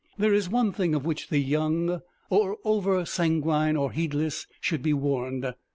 There 0.17 0.33
is 0.33 0.49
one 0.49 0.71
thing 0.71 0.95
of 0.95 1.05
which 1.05 1.27
the 1.27 1.37
young 1.37 2.01
or 2.31 2.57
oversanguine 2.65 3.77
or 3.77 3.91
heedless 3.91 4.47
should 4.59 4.81
be 4.81 4.93
warned. 4.93 5.53